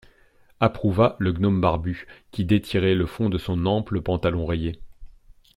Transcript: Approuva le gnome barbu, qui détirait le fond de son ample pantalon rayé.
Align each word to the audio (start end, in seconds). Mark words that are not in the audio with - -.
Approuva 0.59 1.15
le 1.19 1.31
gnome 1.31 1.61
barbu, 1.61 2.07
qui 2.31 2.43
détirait 2.43 2.95
le 2.95 3.05
fond 3.05 3.29
de 3.29 3.37
son 3.37 3.67
ample 3.67 4.01
pantalon 4.01 4.47
rayé. 4.47 4.81